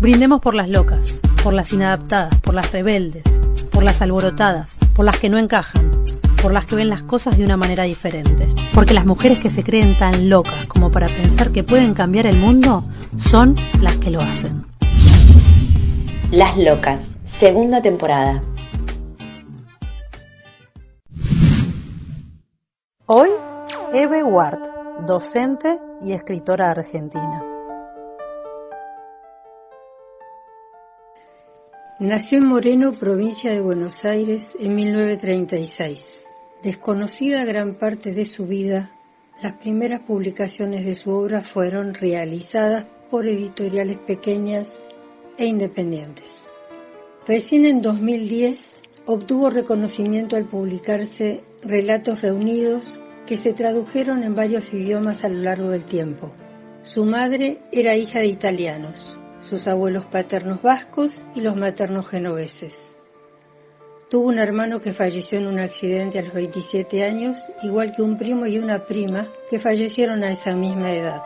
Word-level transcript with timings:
Brindemos 0.00 0.40
por 0.40 0.54
las 0.54 0.68
locas, 0.68 1.20
por 1.42 1.54
las 1.54 1.72
inadaptadas, 1.72 2.38
por 2.40 2.52
las 2.52 2.72
rebeldes, 2.72 3.22
por 3.70 3.84
las 3.84 4.02
alborotadas, 4.02 4.76
por 4.94 5.04
las 5.04 5.18
que 5.18 5.28
no 5.28 5.38
encajan, 5.38 6.04
por 6.42 6.52
las 6.52 6.66
que 6.66 6.74
ven 6.74 6.88
las 6.88 7.02
cosas 7.02 7.38
de 7.38 7.44
una 7.44 7.56
manera 7.56 7.84
diferente. 7.84 8.48
Porque 8.74 8.92
las 8.92 9.06
mujeres 9.06 9.38
que 9.38 9.50
se 9.50 9.62
creen 9.62 9.96
tan 9.96 10.28
locas 10.28 10.66
como 10.66 10.90
para 10.90 11.06
pensar 11.06 11.52
que 11.52 11.62
pueden 11.62 11.94
cambiar 11.94 12.26
el 12.26 12.38
mundo 12.38 12.84
son 13.18 13.54
las 13.80 13.96
que 13.98 14.10
lo 14.10 14.20
hacen. 14.20 14.66
Las 16.30 16.58
Locas, 16.58 17.00
segunda 17.24 17.80
temporada. 17.80 18.42
Hoy, 23.06 23.28
Eve 23.92 24.24
Ward, 24.24 25.06
docente 25.06 25.78
y 26.02 26.12
escritora 26.12 26.72
argentina. 26.72 27.53
Nació 32.00 32.38
en 32.38 32.48
Moreno, 32.48 32.90
provincia 32.90 33.52
de 33.52 33.60
Buenos 33.60 34.04
Aires, 34.04 34.52
en 34.58 34.74
1936. 34.74 36.00
Desconocida 36.64 37.44
gran 37.44 37.76
parte 37.78 38.10
de 38.10 38.24
su 38.24 38.48
vida, 38.48 38.90
las 39.40 39.52
primeras 39.58 40.00
publicaciones 40.00 40.84
de 40.84 40.96
su 40.96 41.12
obra 41.12 41.42
fueron 41.42 41.94
realizadas 41.94 42.86
por 43.12 43.28
editoriales 43.28 43.98
pequeñas 43.98 44.66
e 45.38 45.46
independientes. 45.46 46.28
Recién 47.28 47.64
en 47.64 47.80
2010 47.80 48.58
obtuvo 49.06 49.50
reconocimiento 49.50 50.34
al 50.34 50.46
publicarse 50.46 51.44
Relatos 51.62 52.22
Reunidos 52.22 52.98
que 53.24 53.36
se 53.36 53.52
tradujeron 53.52 54.24
en 54.24 54.34
varios 54.34 54.74
idiomas 54.74 55.22
a 55.22 55.28
lo 55.28 55.38
largo 55.38 55.70
del 55.70 55.84
tiempo. 55.84 56.32
Su 56.82 57.04
madre 57.04 57.60
era 57.70 57.94
hija 57.94 58.18
de 58.18 58.26
italianos 58.26 59.20
sus 59.44 59.66
abuelos 59.66 60.06
paternos 60.06 60.62
vascos 60.62 61.24
y 61.34 61.40
los 61.40 61.56
maternos 61.56 62.08
genoveses. 62.08 62.94
Tuvo 64.10 64.28
un 64.28 64.38
hermano 64.38 64.80
que 64.80 64.92
falleció 64.92 65.38
en 65.38 65.46
un 65.46 65.60
accidente 65.60 66.18
a 66.18 66.22
los 66.22 66.34
27 66.34 67.04
años, 67.04 67.36
igual 67.62 67.92
que 67.94 68.02
un 68.02 68.16
primo 68.16 68.46
y 68.46 68.58
una 68.58 68.86
prima 68.86 69.28
que 69.50 69.58
fallecieron 69.58 70.22
a 70.22 70.32
esa 70.32 70.54
misma 70.54 70.92
edad. 70.92 71.22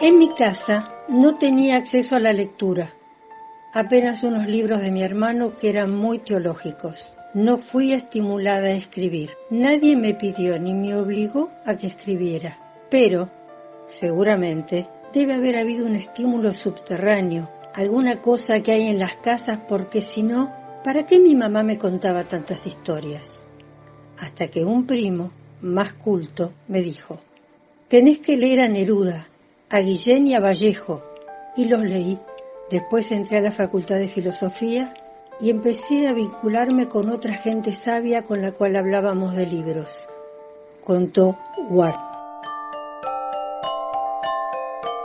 En 0.00 0.18
mi 0.18 0.28
casa 0.34 0.88
no 1.08 1.38
tenía 1.38 1.76
acceso 1.76 2.14
a 2.16 2.20
la 2.20 2.32
lectura, 2.32 2.92
apenas 3.72 4.22
unos 4.22 4.46
libros 4.46 4.80
de 4.80 4.90
mi 4.90 5.02
hermano 5.02 5.56
que 5.56 5.68
eran 5.68 5.94
muy 5.94 6.20
teológicos. 6.20 7.16
No 7.34 7.58
fui 7.58 7.92
estimulada 7.92 8.68
a 8.68 8.76
escribir. 8.76 9.30
Nadie 9.50 9.96
me 9.96 10.14
pidió 10.14 10.56
ni 10.58 10.72
me 10.72 10.94
obligó 10.94 11.50
a 11.66 11.74
que 11.76 11.88
escribiera. 11.88 12.58
Pero, 12.90 13.28
seguramente, 13.86 14.86
debe 15.12 15.34
haber 15.34 15.56
habido 15.56 15.86
un 15.86 15.96
estímulo 15.96 16.52
subterráneo, 16.52 17.48
alguna 17.74 18.20
cosa 18.20 18.60
que 18.60 18.72
hay 18.72 18.88
en 18.88 18.98
las 18.98 19.16
casas, 19.16 19.60
porque 19.68 20.00
si 20.00 20.22
no, 20.22 20.52
¿para 20.84 21.06
qué 21.06 21.18
mi 21.18 21.34
mamá 21.34 21.62
me 21.62 21.78
contaba 21.78 22.24
tantas 22.24 22.64
historias? 22.66 23.46
Hasta 24.18 24.48
que 24.48 24.64
un 24.64 24.86
primo, 24.86 25.30
más 25.60 25.94
culto, 25.94 26.52
me 26.68 26.82
dijo, 26.82 27.20
tenés 27.88 28.18
que 28.18 28.36
leer 28.36 28.60
a 28.60 28.68
Neruda, 28.68 29.28
a 29.70 29.80
Guillén 29.80 30.26
y 30.26 30.34
a 30.34 30.40
Vallejo, 30.40 31.02
y 31.56 31.64
los 31.64 31.82
leí. 31.82 32.18
Después 32.70 33.10
entré 33.10 33.38
a 33.38 33.42
la 33.42 33.52
Facultad 33.52 33.96
de 33.96 34.08
Filosofía 34.08 34.94
y 35.40 35.50
empecé 35.50 36.06
a 36.06 36.12
vincularme 36.12 36.88
con 36.88 37.08
otra 37.10 37.34
gente 37.34 37.72
sabia 37.72 38.22
con 38.22 38.40
la 38.40 38.52
cual 38.52 38.76
hablábamos 38.76 39.34
de 39.34 39.46
libros, 39.46 39.90
contó 40.82 41.36
Ward. 41.70 42.13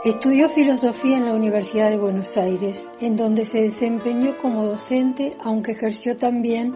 Estudió 0.02 0.48
filosofía 0.48 1.18
en 1.18 1.26
la 1.26 1.34
Universidad 1.34 1.90
de 1.90 1.98
Buenos 1.98 2.34
Aires, 2.38 2.88
en 3.02 3.16
donde 3.16 3.44
se 3.44 3.60
desempeñó 3.60 4.38
como 4.38 4.64
docente, 4.64 5.32
aunque 5.44 5.72
ejerció 5.72 6.16
también 6.16 6.74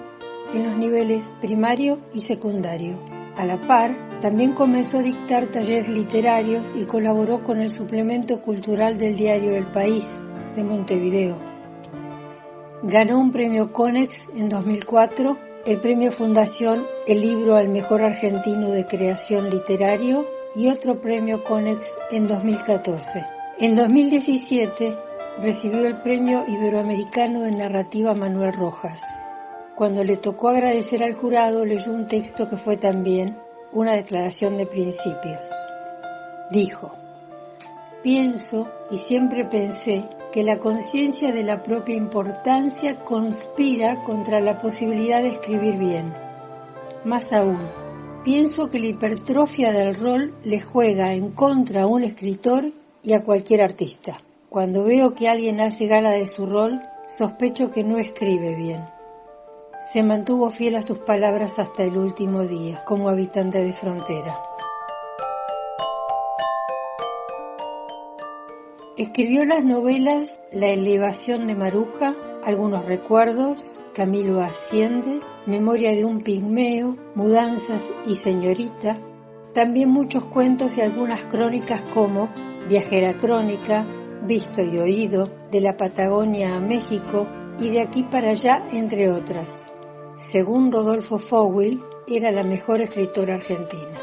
en 0.53 0.69
los 0.69 0.77
niveles 0.77 1.25
primario 1.41 2.01
y 2.13 2.21
secundario. 2.21 2.99
A 3.39 3.47
la 3.47 3.59
par, 3.63 4.21
también 4.21 4.53
comenzó 4.53 4.99
a 4.99 5.03
dictar 5.03 5.47
talleres 5.47 5.89
literarios 5.89 6.71
y 6.77 6.85
colaboró 6.85 7.43
con 7.43 7.63
el 7.63 7.73
suplemento 7.73 8.43
cultural 8.43 8.99
del 8.99 9.17
diario 9.17 9.57
El 9.57 9.73
País 9.73 10.05
de 10.55 10.63
Montevideo. 10.63 11.39
Ganó 12.83 13.19
un 13.19 13.33
premio 13.33 13.73
Conex 13.73 14.15
en 14.37 14.51
2004, 14.51 15.39
el 15.65 15.81
premio 15.81 16.13
Fundación 16.13 16.85
El 17.07 17.23
libro 17.23 17.57
al 17.57 17.71
mejor 17.71 18.03
argentino 18.03 18.71
de 18.71 18.87
creación 18.87 19.49
literario 19.49 20.25
y 20.55 20.69
otro 20.69 21.01
premio 21.01 21.43
Conex 21.43 21.87
en 22.11 22.29
2014. 22.29 23.25
En 23.59 23.75
2017 23.75 24.97
recibió 25.43 25.87
el 25.87 26.01
premio 26.01 26.45
Iberoamericano 26.47 27.43
de 27.43 27.53
Narrativa 27.53 28.15
Manuel 28.15 28.53
Rojas. 28.53 29.03
Cuando 29.75 30.05
le 30.05 30.17
tocó 30.19 30.51
agradecer 30.51 31.03
al 31.03 31.15
jurado, 31.15 31.65
leyó 31.65 31.93
un 31.93 32.07
texto 32.07 32.47
que 32.47 32.57
fue 32.57 32.77
también 32.77 33.37
una 33.73 33.95
declaración 33.97 34.57
de 34.57 34.67
principios. 34.67 35.41
Dijo, 36.51 36.93
pienso 38.03 38.69
y 38.91 38.99
siempre 38.99 39.45
pensé 39.45 40.05
que 40.33 40.45
la 40.45 40.59
conciencia 40.59 41.33
de 41.33 41.43
la 41.43 41.63
propia 41.63 41.97
importancia 41.97 43.01
conspira 43.05 44.03
contra 44.03 44.41
la 44.41 44.61
posibilidad 44.61 45.23
de 45.23 45.31
escribir 45.31 45.77
bien. 45.77 46.13
Más 47.05 47.33
aún, 47.33 47.84
Pienso 48.25 48.71
que 48.71 48.79
la 48.79 48.87
hipertrofia 48.87 49.71
del 49.71 49.97
rol 49.97 50.35
le 50.45 50.63
juega 50.63 51.13
en 51.13 51.33
contra 51.33 51.83
a 51.83 51.87
un 51.87 52.05
escritor 52.05 52.73
y 53.03 53.13
a 53.13 53.23
cualquier 53.23 53.61
artista. 53.61 54.17
Cuando 54.49 54.83
veo 54.83 55.15
que 55.15 55.29
alguien 55.29 55.61
hace 55.61 55.85
gala 55.85 56.11
de 56.13 56.25
su 56.25 56.47
rol, 56.47 56.81
sospecho 57.07 57.71
que 57.71 57.85
no 57.85 57.99
escribe 57.99 58.55
bien. 58.55 58.83
Se 59.93 60.03
mantuvo 60.03 60.49
fiel 60.49 60.77
a 60.77 60.83
sus 60.83 61.01
palabras 61.01 61.59
hasta 61.59 61.83
el 61.83 61.99
último 61.99 62.47
día, 62.47 62.83
como 62.87 63.11
habitante 63.11 63.63
de 63.63 63.75
frontera. 63.75 64.41
Escribió 68.97 69.45
las 69.45 69.63
novelas 69.65 70.41
La 70.51 70.69
elevación 70.69 71.47
de 71.47 71.57
Maruja, 71.57 72.15
Algunos 72.45 72.85
recuerdos, 72.85 73.81
Camilo 73.95 74.43
Asciende, 74.43 75.21
Memoria 75.47 75.93
de 75.93 76.05
un 76.05 76.21
pigmeo, 76.21 76.95
Mudanzas 77.15 77.83
y 78.07 78.19
Señorita, 78.19 78.99
también 79.55 79.89
muchos 79.89 80.27
cuentos 80.27 80.77
y 80.77 80.83
algunas 80.83 81.25
crónicas 81.31 81.81
como 81.95 82.29
Viajera 82.69 83.17
Crónica, 83.17 83.87
Visto 84.27 84.61
y 84.61 84.77
Oído, 84.77 85.25
de 85.51 85.63
la 85.63 85.79
Patagonia 85.79 86.57
a 86.57 86.61
México 86.61 87.23
y 87.59 87.71
de 87.71 87.81
aquí 87.81 88.03
para 88.03 88.33
allá, 88.33 88.59
entre 88.73 89.11
otras. 89.11 89.73
Según 90.31 90.71
Rodolfo 90.71 91.17
Fowell, 91.17 91.81
era 92.07 92.31
la 92.31 92.43
mejor 92.43 92.83
escritora 92.83 93.37
argentina. 93.37 93.99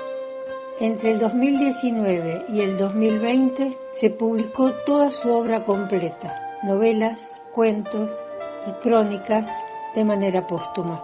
Entre 0.79 1.11
el 1.11 1.19
2019 1.19 2.45
y 2.49 2.61
el 2.61 2.75
2020 2.75 3.77
se 3.91 4.09
publicó 4.09 4.71
toda 4.83 5.11
su 5.11 5.29
obra 5.29 5.63
completa, 5.63 6.57
novelas, 6.63 7.19
cuentos 7.53 8.23
y 8.67 8.71
crónicas 8.81 9.47
de 9.95 10.05
manera 10.05 10.41
póstuma. 10.47 11.03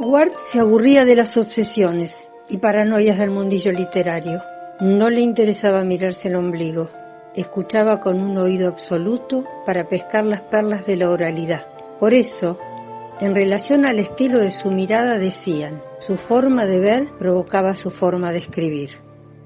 Ward 0.00 0.32
se 0.52 0.60
aburría 0.60 1.04
de 1.04 1.14
las 1.14 1.36
obsesiones 1.36 2.30
y 2.48 2.58
paranoias 2.58 3.18
del 3.18 3.30
mundillo 3.30 3.72
literario. 3.72 4.40
No 4.80 5.08
le 5.08 5.20
interesaba 5.20 5.82
mirarse 5.84 6.28
el 6.28 6.36
ombligo. 6.36 6.90
Escuchaba 7.34 7.98
con 8.00 8.20
un 8.20 8.36
oído 8.38 8.68
absoluto 8.68 9.44
para 9.64 9.88
pescar 9.88 10.24
las 10.24 10.42
perlas 10.42 10.86
de 10.86 10.96
la 10.96 11.10
oralidad. 11.10 11.66
Por 11.98 12.12
eso, 12.12 12.58
en 13.20 13.34
relación 13.34 13.86
al 13.86 13.98
estilo 13.98 14.38
de 14.38 14.50
su 14.50 14.70
mirada 14.70 15.18
decían, 15.18 15.80
su 15.98 16.16
forma 16.16 16.66
de 16.66 16.78
ver 16.78 17.08
provocaba 17.18 17.74
su 17.74 17.90
forma 17.90 18.32
de 18.32 18.38
escribir. 18.38 18.90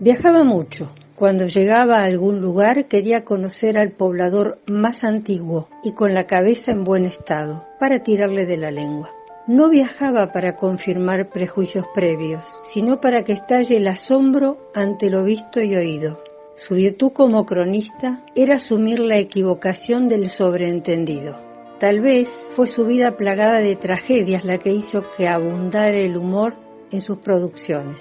Viajaba 0.01 0.43
mucho, 0.43 0.91
cuando 1.21 1.45
llegaba 1.45 1.97
a 1.97 2.07
algún 2.07 2.41
lugar 2.41 2.89
quería 2.89 3.27
conocer 3.27 3.77
al 3.77 3.91
poblador 3.91 4.59
más 4.67 5.05
antiguo 5.05 5.69
y 5.85 5.93
con 5.93 6.15
la 6.15 6.25
cabeza 6.25 6.73
en 6.73 6.83
buen 6.83 7.05
estado, 7.05 7.63
para 7.79 8.03
tirarle 8.03 8.47
de 8.47 8.57
la 8.57 8.71
lengua. 8.71 9.11
No 9.47 9.69
viajaba 9.69 10.33
para 10.33 10.57
confirmar 10.57 11.29
prejuicios 11.29 11.85
previos, 11.95 12.47
sino 12.73 13.03
para 13.03 13.23
que 13.23 13.35
estalle 13.35 13.77
el 13.77 13.89
asombro 13.89 14.71
ante 14.75 15.11
lo 15.11 15.23
visto 15.23 15.61
y 15.61 15.77
oído. 15.77 16.23
Su 16.55 16.77
virtud 16.77 17.13
como 17.13 17.45
cronista 17.45 18.23
era 18.35 18.55
asumir 18.55 18.99
la 18.99 19.19
equivocación 19.19 20.09
del 20.09 20.31
sobreentendido. 20.31 21.37
Tal 21.81 22.01
vez 22.01 22.31
fue 22.57 22.67
su 22.67 22.87
vida 22.87 23.19
plagada 23.19 23.59
de 23.59 23.77
tragedias 23.77 24.47
la 24.47 24.57
que 24.57 24.73
hizo 24.73 25.03
que 25.15 25.29
abundara 25.29 25.99
el 25.99 26.17
humor 26.17 26.55
en 26.91 27.03
sus 27.03 27.19
producciones. 27.19 28.01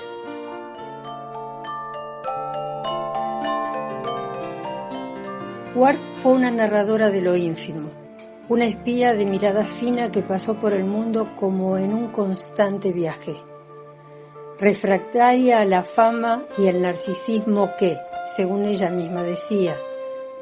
Ward 5.80 5.96
fue 6.22 6.34
una 6.34 6.52
narradora 6.52 7.10
de 7.10 7.22
lo 7.22 7.38
ínfimo, 7.38 7.90
una 8.50 8.66
espía 8.66 9.14
de 9.14 9.24
mirada 9.24 9.64
fina 9.64 10.12
que 10.12 10.22
pasó 10.22 10.60
por 10.60 10.74
el 10.74 10.84
mundo 10.84 11.30
como 11.38 11.78
en 11.78 11.94
un 11.94 12.12
constante 12.12 12.92
viaje. 12.92 13.38
refractaria 14.60 15.60
a 15.60 15.66
la 15.66 15.84
fama 15.84 16.44
y 16.58 16.68
el 16.68 16.82
narcisismo 16.82 17.70
que, 17.80 17.96
según 18.36 18.66
ella 18.66 18.90
misma 18.90 19.24
decía, 19.24 19.74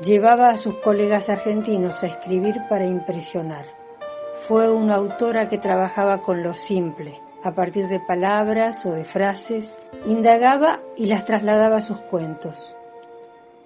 llevaba 0.02 0.48
a 0.48 0.58
sus 0.58 0.74
colegas 0.80 1.30
argentinos 1.30 2.02
a 2.02 2.08
escribir 2.08 2.56
para 2.68 2.88
impresionar. 2.88 3.68
Fue 4.48 4.72
una 4.72 4.96
autora 4.96 5.48
que 5.48 5.60
trabajaba 5.60 6.24
con 6.24 6.42
lo 6.42 6.54
simple, 6.54 7.22
a 7.44 7.52
partir 7.52 7.88
de 7.90 8.00
palabras 8.00 8.84
o 8.88 8.92
de 8.94 9.06
frases, 9.06 9.72
indagaba 10.08 10.80
y 10.96 11.06
las 11.06 11.26
trasladaba 11.26 11.76
a 11.76 11.82
sus 11.82 12.00
cuentos. 12.10 12.77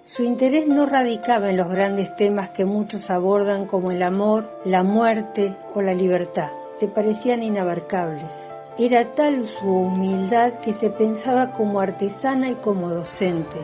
Su 0.04 0.24
interés 0.24 0.66
no 0.66 0.84
radicaba 0.86 1.50
en 1.50 1.56
los 1.56 1.68
grandes 1.68 2.14
temas 2.16 2.50
que 2.50 2.64
muchos 2.64 3.08
abordan 3.08 3.66
como 3.66 3.92
el 3.92 4.02
amor, 4.02 4.50
la 4.64 4.82
muerte 4.82 5.56
o 5.74 5.80
la 5.80 5.94
libertad. 5.94 6.50
Le 6.80 6.88
parecían 6.88 7.42
inabarcables. 7.42 8.32
Era 8.78 9.14
tal 9.14 9.46
su 9.46 9.66
humildad 9.66 10.54
que 10.60 10.72
se 10.72 10.90
pensaba 10.90 11.52
como 11.52 11.80
artesana 11.80 12.50
y 12.50 12.56
como 12.56 12.90
docente. 12.90 13.60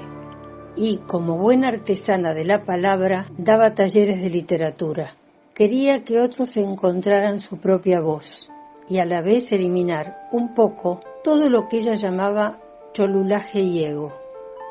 Y, 0.77 0.99
como 0.99 1.39
buena 1.39 1.69
artesana 1.69 2.35
de 2.35 2.45
la 2.45 2.65
palabra, 2.65 3.27
daba 3.37 3.75
talleres 3.75 4.23
de 4.23 4.31
literatura. 4.31 5.15
Quería 5.55 6.05
que 6.05 6.21
otros 6.21 6.57
encontraran 6.57 7.41
su 7.41 7.59
propia 7.59 8.01
voz 8.01 8.49
y 8.89 9.01
a 9.01 9.05
la 9.05 9.23
vez 9.23 9.51
eliminar 9.51 10.29
un 10.31 10.55
poco 10.55 11.01
todo 11.25 11.49
lo 11.51 11.69
que 11.69 11.79
ella 11.79 11.95
llamaba 11.95 12.59
cholulaje 12.93 13.61
y 13.61 13.85
ego. 13.85 14.13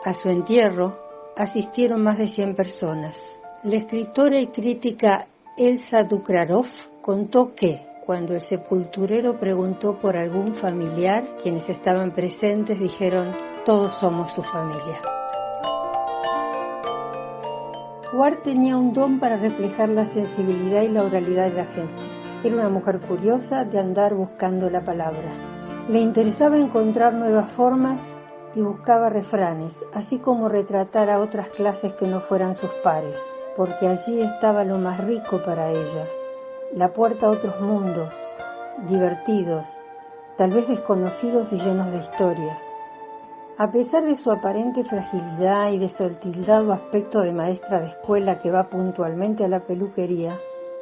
A 0.05 0.13
su 0.13 0.29
entierro 0.29 1.06
asistieron 1.37 2.03
más 2.03 2.17
de 2.17 2.27
100 2.27 2.55
personas. 2.55 3.15
La 3.63 3.77
escritora 3.77 4.39
y 4.39 4.47
crítica 4.47 5.27
Elsa 5.57 6.03
Dukrarov 6.03 6.67
contó 7.01 7.53
que, 7.55 7.85
cuando 8.05 8.33
el 8.33 8.41
sepulturero 8.41 9.39
preguntó 9.39 9.97
por 9.97 10.17
algún 10.17 10.55
familiar, 10.55 11.35
quienes 11.41 11.69
estaban 11.69 12.11
presentes 12.11 12.79
dijeron, 12.79 13.33
todos 13.65 13.91
somos 13.97 14.33
su 14.33 14.43
familia. 14.43 15.01
Ward 18.13 18.43
tenía 18.43 18.77
un 18.77 18.93
don 18.93 19.19
para 19.19 19.37
reflejar 19.37 19.89
la 19.89 20.05
sensibilidad 20.05 20.83
y 20.83 20.87
la 20.87 21.03
oralidad 21.03 21.49
de 21.49 21.57
la 21.57 21.65
gente. 21.65 22.03
Era 22.43 22.55
una 22.55 22.69
mujer 22.69 23.01
curiosa 23.01 23.65
de 23.65 23.79
andar 23.79 24.15
buscando 24.15 24.69
la 24.69 24.81
palabra. 24.81 25.35
Le 25.89 25.99
interesaba 25.99 26.57
encontrar 26.57 27.13
nuevas 27.13 27.51
formas 27.53 28.01
y 28.57 28.61
buscaba 28.61 29.09
refranes, 29.09 29.75
así 29.93 30.17
como 30.17 30.49
retratar 30.49 31.11
a 31.11 31.19
otras 31.19 31.49
clases 31.49 31.93
que 31.93 32.07
no 32.07 32.21
fueran 32.21 32.55
sus 32.55 32.71
pares, 32.83 33.15
porque 33.55 33.87
allí 33.87 34.19
estaba 34.19 34.63
lo 34.63 34.79
más 34.79 34.99
rico 35.05 35.39
para 35.45 35.69
ella, 35.69 36.07
la 36.73 36.91
puerta 36.91 37.27
a 37.27 37.29
otros 37.29 37.61
mundos, 37.61 38.11
divertidos, 38.89 39.63
tal 40.37 40.49
vez 40.49 40.67
desconocidos 40.67 41.53
y 41.53 41.57
llenos 41.57 41.91
de 41.91 41.99
historia. 41.99 42.57
A 43.59 43.71
pesar 43.71 44.03
de 44.03 44.15
su 44.15 44.31
aparente 44.31 44.83
fragilidad 44.83 45.69
y 45.69 45.77
de 45.77 45.89
su 45.89 46.09
tildado 46.15 46.73
aspecto 46.73 47.21
de 47.21 47.33
maestra 47.33 47.81
de 47.81 47.89
escuela 47.89 48.39
que 48.39 48.49
va 48.49 48.69
puntualmente 48.69 49.45
a 49.45 49.49
la 49.49 49.59
peluquería, 49.59 50.35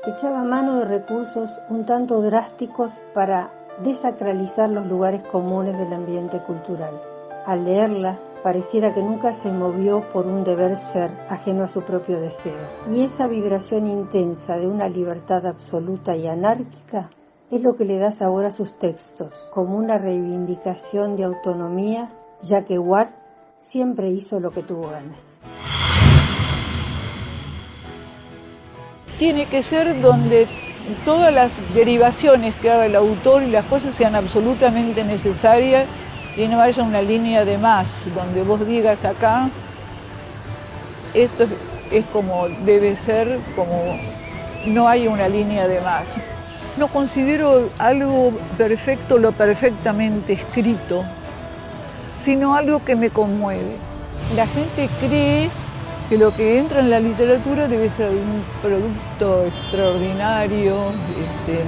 echaba 0.07 0.45
mano 0.45 0.77
de 0.79 0.85
recursos 0.85 1.49
un 1.69 1.85
tanto 1.85 2.21
drásticos 2.21 2.93
para 3.13 3.51
desacralizar 3.83 4.69
los 4.69 4.87
lugares 4.87 5.23
comunes 5.27 5.77
del 5.77 5.91
ambiente 5.91 6.39
cultural. 6.39 7.14
Al 7.45 7.63
leerla, 7.63 8.17
pareciera 8.41 8.91
que 8.91 9.03
nunca 9.03 9.33
se 9.33 9.51
movió 9.51 10.01
por 10.11 10.25
un 10.25 10.43
deber 10.43 10.77
ser 10.91 11.11
ajeno 11.29 11.65
a 11.65 11.67
su 11.67 11.83
propio 11.83 12.19
deseo. 12.19 12.57
Y 12.91 13.03
esa 13.03 13.27
vibración 13.27 13.85
intensa 13.85 14.55
de 14.55 14.65
una 14.65 14.89
libertad 14.89 15.45
absoluta 15.45 16.15
y 16.15 16.25
anárquica 16.25 17.11
es 17.51 17.61
lo 17.61 17.75
que 17.75 17.85
le 17.85 17.99
da 17.99 18.11
sabor 18.11 18.45
a 18.45 18.51
sus 18.51 18.75
textos, 18.79 19.31
como 19.53 19.77
una 19.77 19.99
reivindicación 19.99 21.15
de 21.15 21.25
autonomía, 21.25 22.09
ya 22.41 22.65
que 22.65 22.79
Ward 22.79 23.09
siempre 23.57 24.09
hizo 24.09 24.39
lo 24.39 24.49
que 24.49 24.63
tuvo 24.63 24.89
ganas. 24.89 25.21
Tiene 29.19 29.45
que 29.45 29.61
ser 29.61 30.01
donde 30.01 30.47
todas 31.05 31.31
las 31.31 31.51
derivaciones 31.75 32.55
que 32.55 32.71
haga 32.71 32.87
el 32.87 32.95
autor 32.95 33.43
y 33.43 33.51
las 33.51 33.65
cosas 33.65 33.95
sean 33.95 34.15
absolutamente 34.15 35.03
necesarias 35.03 35.87
y 36.37 36.47
no 36.47 36.61
haya 36.61 36.83
una 36.83 37.01
línea 37.01 37.45
de 37.45 37.57
más 37.57 38.01
donde 38.13 38.43
vos 38.43 38.65
digas 38.65 39.05
acá, 39.05 39.49
esto 41.13 41.45
es 41.91 42.05
como 42.07 42.49
debe 42.65 42.97
ser, 42.97 43.39
como 43.55 43.97
no 44.65 44.87
hay 44.87 45.07
una 45.07 45.29
línea 45.29 45.67
de 45.67 45.79
más. 45.81 46.15
No 46.77 46.87
considero 46.89 47.69
algo 47.77 48.33
perfecto 48.57 49.17
lo 49.17 49.31
perfectamente 49.31 50.33
escrito, 50.33 51.05
sino 52.19 52.55
algo 52.55 52.83
que 52.83 52.95
me 52.95 53.09
conmueve. 53.09 53.77
La 54.35 54.45
gente 54.47 54.89
cree 54.99 55.49
que 56.09 56.17
lo 56.17 56.35
que 56.35 56.59
entra 56.59 56.81
en 56.81 56.89
la 56.89 56.99
literatura 56.99 57.67
debe 57.67 57.89
ser 57.89 58.09
un 58.09 58.43
producto 58.61 59.45
extraordinario, 59.45 60.91
este, 61.17 61.63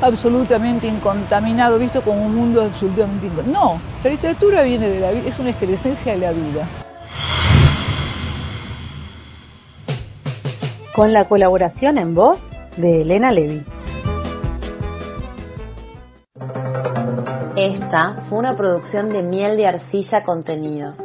absolutamente 0.00 0.86
incontaminado, 0.86 1.78
visto 1.78 2.02
como 2.02 2.24
un 2.24 2.34
mundo 2.34 2.62
absolutamente 2.62 3.26
incontaminado. 3.26 3.74
No, 3.74 3.80
la 4.02 4.10
literatura 4.10 4.62
viene 4.62 4.88
de 4.88 5.00
la 5.00 5.10
vida, 5.10 5.28
es 5.28 5.38
una 5.38 5.50
excrescencia 5.50 6.12
de 6.12 6.18
la 6.18 6.32
vida. 6.32 6.68
Con 10.94 11.12
la 11.12 11.24
colaboración 11.24 11.98
en 11.98 12.14
voz 12.14 12.40
de 12.76 13.02
Elena 13.02 13.32
Levy. 13.32 13.64
Esta 17.56 18.16
fue 18.28 18.38
una 18.38 18.56
producción 18.56 19.10
de 19.10 19.22
Miel 19.22 19.56
de 19.56 19.66
Arcilla 19.66 20.24
Contenidos. 20.24 20.96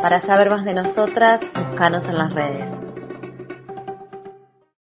Para 0.00 0.20
saber 0.20 0.50
más 0.50 0.64
de 0.64 0.74
nosotras, 0.74 1.40
búscanos 1.54 2.04
en 2.04 2.18
las 2.18 2.32
redes. 2.32 2.75